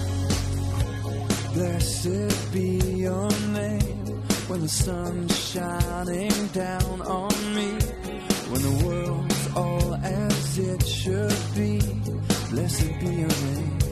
[1.53, 2.67] Blessed be
[3.07, 4.05] your name
[4.49, 7.69] when the sun's shining down on me.
[8.51, 11.79] When the world's all as it should be.
[12.49, 13.82] Blessed be your name.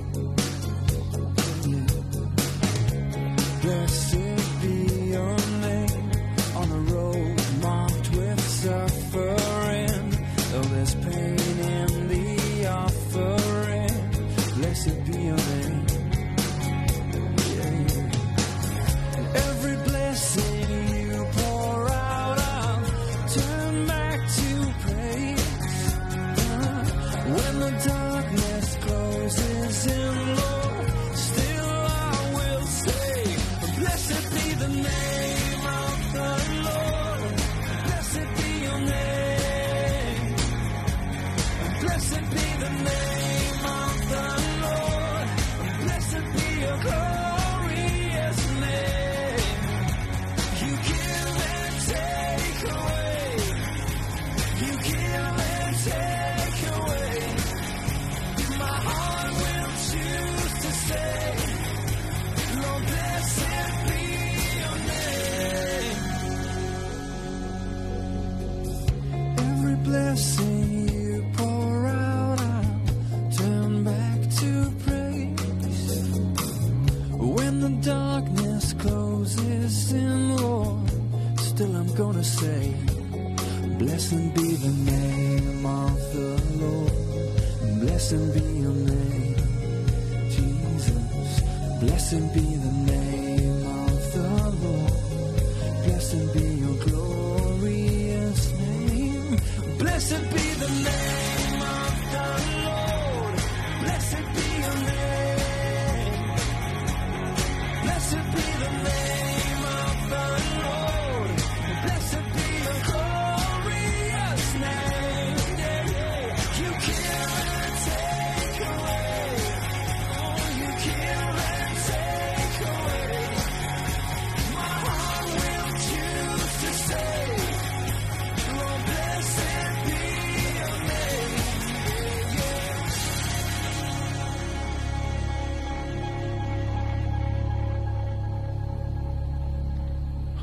[99.81, 101.31] Blessed be the name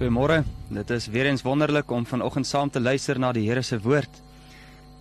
[0.09, 0.45] Goeiemôre.
[0.69, 4.23] Dit is weer eens wonderlik om vanoggend saam te luister na die Here se woord.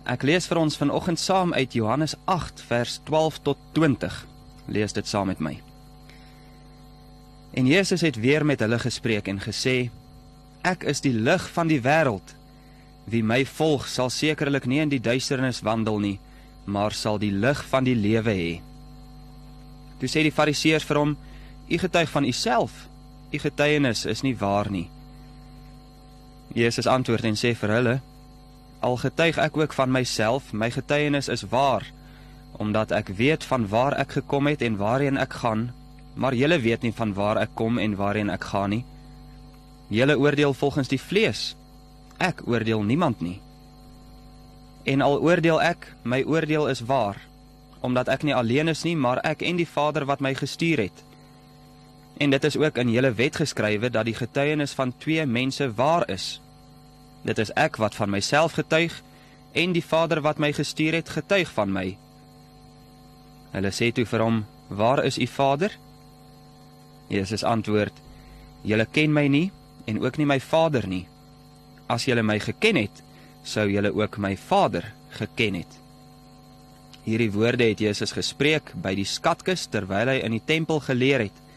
[0.04, 4.18] Ek lees vir ons vanoggend saam uit Johannes 8 vers 12 tot 20.
[4.66, 5.54] Lees dit saam met my.
[7.56, 9.88] En Jesus het weer met hulle gespreek en gesê:
[10.60, 12.34] Ek is die lig van die wêreld.
[13.08, 16.18] Wie my volg, sal sekerlik nie in die duisternis wandel nie,
[16.66, 18.52] maar sal die lig van die lewe hê.
[20.04, 21.16] Toe sê die Fariseërs vir hom:
[21.72, 22.84] U getuig van uself.
[23.32, 24.90] U getuienis is nie waar nie.
[26.54, 27.96] Jesus antwoord en sê vir hulle:
[28.80, 31.84] Al getuig ek ook van myself, my getuienis is waar,
[32.58, 35.70] omdat ek weet van waar ek gekom het en waarheen ek gaan,
[36.14, 38.84] maar julle weet nie van waar ek kom en waarheen ek gaan nie.
[39.88, 41.56] Julle oordeel volgens die vlees.
[42.18, 43.40] Ek oordeel niemand nie.
[44.84, 47.20] En al oordeel ek, my oordeel is waar,
[47.80, 51.04] omdat ek nie alleen is nie, maar ek en die Vader wat my gestuur het.
[52.18, 56.08] En dit is ook in julle wet geskrywe dat die getuienis van twee mense waar
[56.10, 56.40] is.
[57.22, 59.02] Dit is ek wat van myself getuig
[59.52, 61.86] en die Vader wat my gestuur het getuig van my.
[63.54, 65.78] Hulle sê toe vir hom: "Waar is u Vader?"
[67.08, 67.94] Jesus antwoord:
[68.62, 69.50] "Julle ken my nie
[69.86, 71.06] en ook nie my Vader nie.
[71.86, 73.02] As julle my geken het,
[73.42, 75.78] sou julle ook my Vader geken het."
[77.04, 81.47] Hierdie woorde het Jesus gespreek by die skatkis terwyl hy in die tempel geleer het.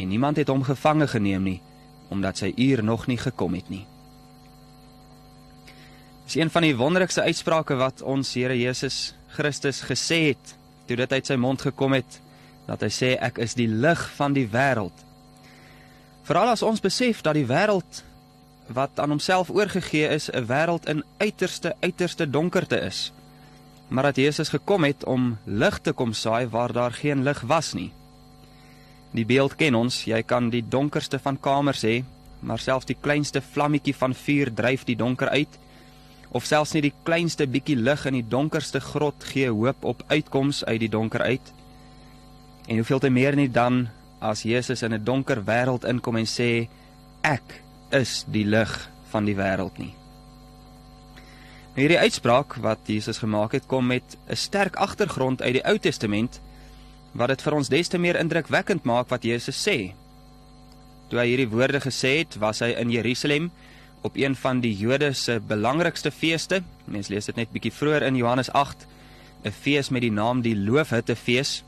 [0.00, 1.60] En niemand het hom gevange geneem nie,
[2.08, 3.84] omdat sy uur nog nie gekom het nie.
[6.24, 10.54] Dis een van die wonderlikste uitsprake wat ons Here Jesus Christus gesê het
[10.86, 12.20] toe dit uit sy mond gekom het
[12.68, 14.94] dat hy sê ek is die lig van die wêreld.
[16.26, 18.04] Veral as ons besef dat die wêreld
[18.70, 23.12] wat aan homself oorgegee is 'n wêreld in uiterste uiterste donkerte is.
[23.88, 27.72] Maar dat Jesus gekom het om lig te kom saai waar daar geen lig was
[27.72, 27.92] nie.
[29.10, 32.04] Die beeld ken ons, jy kan die donkerste van kamers hê,
[32.40, 35.58] maar selfs die kleinste vlammetjie van vuur dryf die donker uit
[36.30, 40.62] of selfs nie die kleinste bietjie lig in die donkerste grot gee hoop op uitkoms
[40.64, 41.52] uit die donker uit.
[42.68, 43.88] En hoeveel te meer nie dan
[44.20, 46.68] as Jesus in 'n donker wêreld inkom en sê
[47.22, 49.94] ek is die lig van die wêreld nie.
[51.74, 55.78] Nou hierdie uitspraak wat Jesus gemaak het kom met 'n sterk agtergrond uit die Ou
[55.78, 56.40] Testament
[57.12, 59.92] wat dit vir ons des te meer indrukwekkend maak wat Jesus sê.
[61.10, 63.50] Toe hy hierdie woorde gesê het, was hy in Jerusalem
[64.06, 66.62] op een van die Jode se belangrikste feeste.
[66.86, 68.86] Mens lees dit net bietjie vroeër in Johannes 8,
[69.44, 71.64] 'n fees met die naam die Loofhuttefees.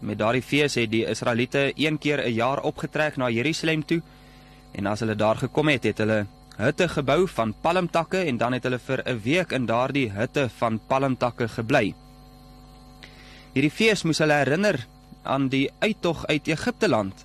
[0.00, 4.02] Met daardie fees het die Israeliete een keer 'n jaar opgetrek na Jerusalem toe
[4.72, 6.26] en as hulle daar gekom het, het hulle
[6.56, 10.80] hutte gebou van palmtakke en dan het hulle vir 'n week in daardie hutte van
[10.86, 11.94] palmtakke gebly.
[13.50, 14.76] Hierdie fees moes hulle herinner
[15.26, 17.24] aan die uittog uit Egipte land.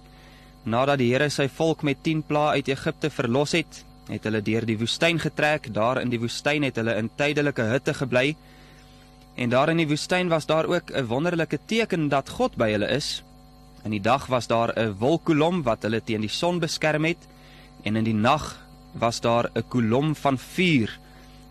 [0.66, 4.66] Nadat die Here sy volk met 10 plaae uit Egipte verlos het, het hulle deur
[4.66, 5.70] die woestyn getrek.
[5.74, 8.34] Daar in die woestyn het hulle in tydelike hutte gebly.
[9.38, 12.90] En daar in die woestyn was daar ook 'n wonderlike teken dat God by hulle
[12.90, 13.24] is.
[13.84, 17.28] In die dag was daar 'n wolkkolom wat hulle teen die son beskerm het
[17.84, 18.58] en in die nag
[18.94, 21.00] was daar 'n kolom van vuur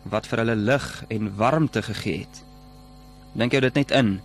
[0.03, 2.45] wat vir hulle lig en warmte gegee het.
[3.33, 4.21] Dink jou dit net in.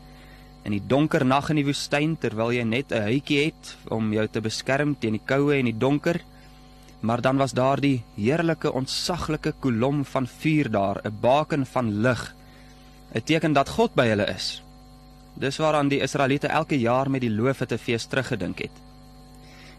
[0.64, 4.28] In die donker nag in die woestyn terwyl jy net 'n huitjie het om jou
[4.28, 6.22] te beskerm teen die koue en die donker,
[7.00, 12.36] maar dan was daar die heerlike ontsaglike kolom van vuur daar, 'n baken van lig,
[13.16, 14.64] 'n teken dat God by hulle is.
[15.34, 18.76] Dis waaraan die Israeliete elke jaar met die Loofhuttefees teruggedink het.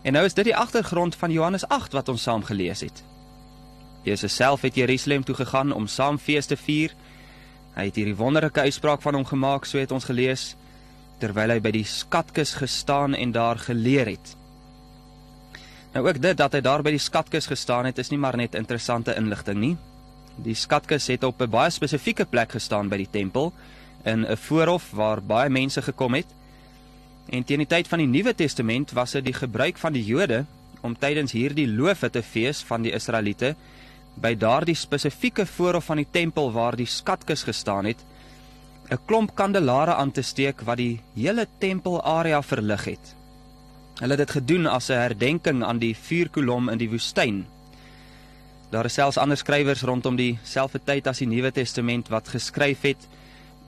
[0.03, 3.03] En nou is dit die agtergrond van Johannes 8 wat ons saam gelees het.
[4.03, 6.95] Jesus self het Jerusalem toe gegaan om saam fees te vier.
[7.75, 10.57] Hy het hierdie wonderlike uitspraak van hom gemaak, so het ons gelees,
[11.21, 14.35] terwyl hy by die skatkis gestaan en daar geleer het.
[15.95, 18.55] Nou ook dit dat hy daar by die skatkis gestaan het, is nie maar net
[18.55, 19.77] interessante inligting nie.
[20.41, 23.53] Die skatkis het op 'n baie spesifieke plek gestaan by die tempel
[24.05, 26.27] in 'n voorhof waar baie mense gekom het.
[27.29, 30.45] En teen die tyd van die Nuwe Testament was dit die gebruik van die Jode
[30.81, 33.55] om tydens hierdie loofhuttefees van die Israeliete
[34.15, 37.99] by daardie spesifieke voorhof van die tempel waar die skatkis gestaan het,
[38.91, 43.15] 'n klomp kandelare aan te steek wat die hele tempelarea verlig het.
[44.01, 47.47] Hulle het dit gedoen as 'n herdenking aan die vuurkolom in die woestyn.
[48.71, 53.09] Daar is selfs ander skrywers rondom dieselfde tyd as die Nuwe Testament wat geskryf het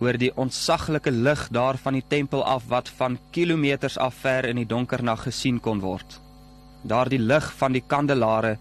[0.01, 4.57] oor die ontsaglike lig daar van die tempel af wat van kilometers af ver in
[4.57, 6.21] die donker nag gesien kon word.
[6.83, 8.59] Daardie lig van die kandelare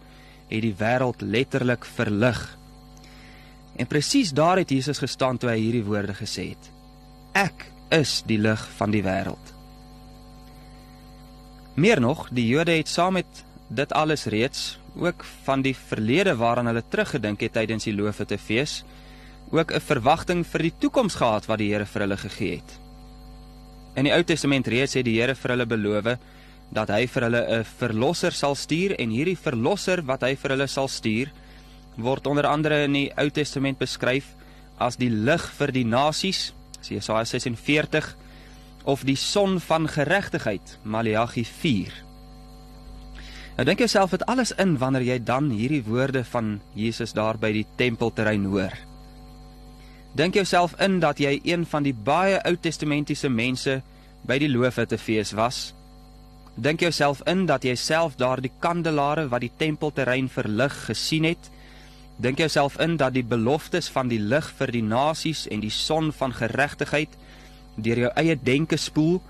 [0.49, 2.57] het die wêreld letterlik verlig.
[3.75, 6.71] En presies daar het Jesus gestaan toe hy hierdie woorde gesê het:
[7.33, 9.53] Ek is die lig van die wêreld.
[11.75, 16.67] Meer nog, die Jode het saam met dit alles reeds ook van die verlede waaraan
[16.67, 18.83] hulle teruggedink het tydens die Loofhuttefees,
[19.51, 22.79] ook 'n verwagting vir die toekoms gehad wat die Here vir hulle gegee het.
[23.95, 26.17] In die Ou Testament reeds het die Here vir hulle beloof
[26.71, 30.67] dat hy vir hulle 'n verlosser sal stuur en hierdie verlosser wat hy vir hulle
[30.67, 31.31] sal stuur
[31.97, 34.35] word onder andere in die Ou Testament beskryf
[34.81, 36.53] as die lig vir die nasies,
[36.87, 38.15] Jesaja 46
[38.89, 41.91] of die son van geregtigheid, Maleagi 4.
[43.57, 47.51] Nou dink jouself dit alles in wanneer jy dan hierdie woorde van Jesus daar by
[47.53, 48.73] die tempelterrein hoor.
[50.17, 53.77] Dink jouself in dat jy een van die baie Ou Testamentiese mense
[54.27, 55.71] by die loofhuttefees was.
[56.55, 61.51] Dink jouself in dat jy self daardie kandelare wat die tempelterrein verlig gesien het.
[62.17, 66.11] Dink jouself in dat die beloftes van die lig vir die nasies en die son
[66.13, 67.17] van geregtigheid
[67.75, 69.21] deur jou eie denke spoel.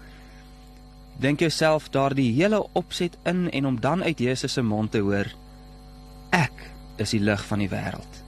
[1.21, 5.29] Dink jouself daardie hele opset in en om dan uit Jesus se mond te hoor:
[6.31, 8.23] Ek is die lig van die wêreld.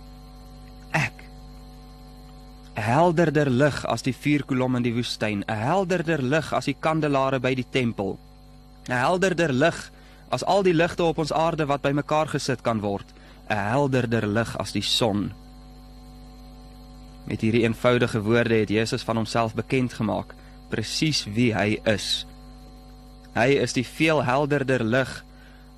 [0.91, 1.23] Ek
[2.75, 7.39] 'n helderder lig as die vuurkolom in die woestyn, 'n helderder lig as die kandelare
[7.39, 8.17] by die tempel.
[8.87, 9.91] 'n helderder lig
[10.29, 13.05] as al die ligte op ons aarde wat bymekaar gesit kan word,
[13.49, 15.31] 'n helderder lig as die son.
[17.25, 20.33] Met hierdie eenvoudige woorde het Jesus van homself bekend gemaak,
[20.69, 22.25] presies wie hy is.
[23.33, 25.23] Hy is die veel helderder lig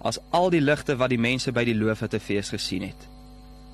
[0.01, 3.07] as al die ligte wat die mense by die loofhuttefees gesien het.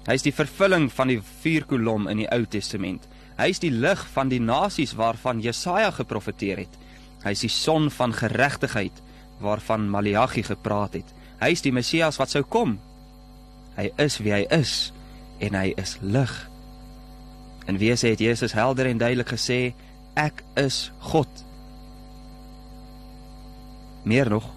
[0.08, 3.08] Hy is die vervulling van die vuurkolom in die Ou Testament.
[3.38, 6.78] Hy is die lig van die nasies waarvan Jesaja geprofeteer het.
[7.24, 9.02] Hy is die son van geregtigheid
[9.42, 11.14] waarvan Maleagi gepraat het.
[11.42, 12.78] Hy is die Messias wat sou kom.
[13.76, 14.92] Hy is wie hy is
[15.40, 16.34] en hy is lig.
[17.66, 19.74] En wese het Jesus helder en duidelik gesê,
[20.20, 21.30] ek is God.
[24.04, 24.48] Meer nog,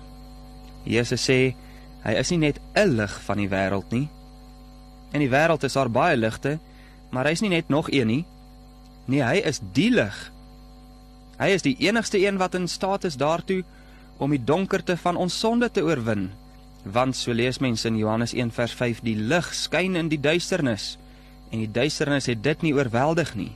[0.84, 1.54] Jesus sê
[2.04, 4.08] hy is nie net 'n lig van die wêreld nie.
[5.12, 6.58] In die wêreld is daar baie ligte,
[7.10, 8.24] maar hy is nie net nog een nie.
[9.06, 10.32] Nee, hy is die lig.
[11.38, 13.64] Hy is die enigste een wat in staat is daartoe
[14.16, 16.30] om die donkerte van ons sonde te oorwin.
[16.84, 20.98] Want so lees mense in Johannes 1 vers 5 die lig skyn in die duisternis
[21.50, 23.52] en die duisternis het dit nie oorweldig nie.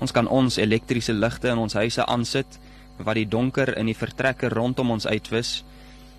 [0.00, 2.58] Ons kan ons elektriese ligte in ons huise aansit
[2.96, 5.64] wat die donker in die vertrekke rondom ons uitwis,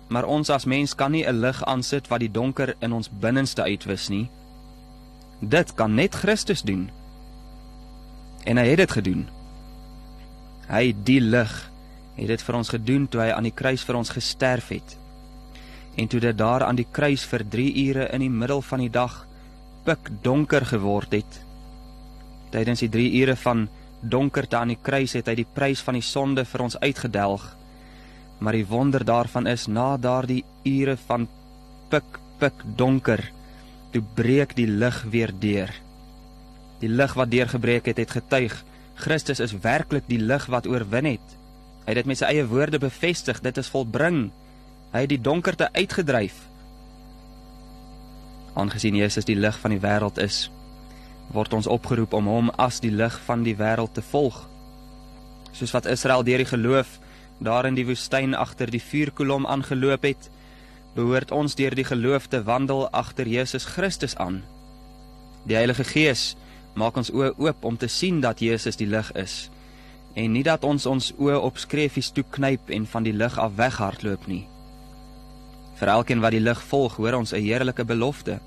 [0.08, 3.62] maar ons as mens kan nie 'n lig aansit wat die donker in ons binneste
[3.62, 4.30] uitwis nie.
[5.40, 6.90] Dit kan net Christus doen.
[8.44, 9.28] En hy het dit gedoen.
[10.68, 11.70] Hy die lig
[12.16, 14.98] het dit vir ons gedoen toe hy aan die kruis vir ons gesterf het.
[15.98, 18.92] En toe dit daar aan die kruis vir 3 ure in die middel van die
[18.92, 19.24] dag
[19.84, 21.40] pik donker geword het.
[22.54, 23.66] Tydens die 3 ure van
[24.00, 27.44] donkerte aan die kruis het hy die prys van die sonde vir ons uitgedelg.
[28.38, 31.26] Maar die wonder daarvan is na daardie ure van
[31.90, 33.18] pik pik donker,
[33.90, 35.72] toe breek die lig weer deur.
[36.78, 38.54] Die lig wat deurgebreek het, het getuig
[38.98, 41.34] Christus is werklik die lig wat oorwin het.
[41.84, 44.28] Hy het dit met sy eie woorde bevestig, dit is volbring.
[44.92, 46.36] Hy het die donkerte uitgedryf.
[48.56, 50.46] Aangesien Jesus die lig van die wêreld is,
[51.34, 54.40] word ons opgeroep om hom as die lig van die wêreld te volg.
[55.52, 56.96] Soos wat Israel deur die geloof
[57.44, 60.30] daar in die woestyn agter die vuurkolom aangeloop het,
[60.96, 64.40] behoort ons deur die geloof te wandel agter Jesus Christus aan.
[65.46, 66.32] Die Heilige Gees
[66.74, 69.48] maak ons oë oop om te sien dat Jesus die lig is
[70.18, 73.54] en nie dat ons ons oë op skreefies toe knyp en van die lig af
[73.60, 74.46] weghardloop nie.
[75.78, 78.40] Vir elkeen wat die lig volg, hoor ons 'n heerlike belofte.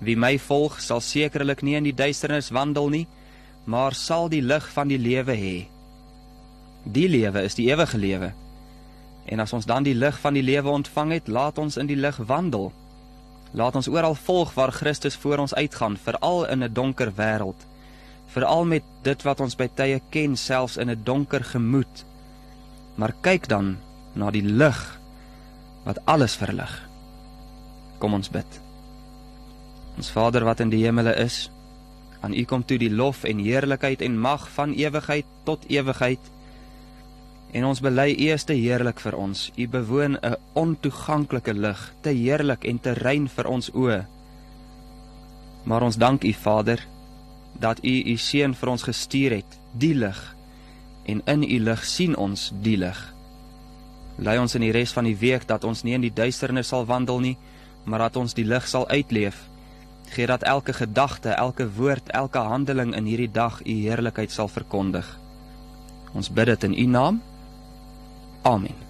[0.00, 3.06] Wie my volg, sal sekerlik nie in die duisternis wandel nie,
[3.64, 5.66] maar sal die lig van die lewe hê.
[6.84, 8.32] Die lewe is die ewige lewe.
[9.26, 11.96] En as ons dan die lig van die lewe ontvang het, laat ons in die
[11.96, 12.72] lig wandel.
[13.52, 17.66] Laat ons oral volg waar Christus voor ons uitgaan, veral in 'n donker wêreld
[18.28, 22.04] veral met dit wat ons by tye ken selfs in 'n donker gemoed.
[22.94, 23.78] Maar kyk dan
[24.14, 24.97] na die lig
[25.88, 26.72] wat alles verlig.
[27.98, 28.58] Kom ons bid.
[29.96, 31.48] Ons Vader wat in die hemele is,
[32.20, 36.20] aan U kom toe die lof en heerlikheid en mag van ewigheid tot ewigheid.
[37.56, 39.48] En ons bely U is te heerlik vir ons.
[39.56, 44.04] U bewoon 'n ontoeganklike lig, te heerlik en te rein vir ons oë.
[45.64, 46.86] Maar ons dank U Vader
[47.58, 50.18] dat u u seun vir ons gestuur het, die lig.
[51.04, 52.98] En in u lig sien ons die lig.
[54.18, 56.88] Lei ons in die res van die week dat ons nie in die duisternis sal
[56.88, 57.36] wandel nie,
[57.86, 59.38] maar dat ons die lig sal uitleef.
[60.10, 65.06] Gee dat elke gedagte, elke woord, elke handeling in hierdie dag u heerlikheid sal verkondig.
[66.16, 67.22] Ons bid dit in u naam.
[68.42, 68.87] Amen.